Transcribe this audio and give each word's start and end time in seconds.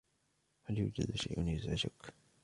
هل 0.63 0.77
يوجد 0.79 1.15
شيء 1.15 1.47
يُزعِجَك؟ 1.47 2.13